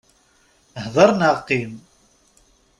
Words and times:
Hder 0.83 1.09
neɣ 1.19 1.35
qqim! 1.43 1.73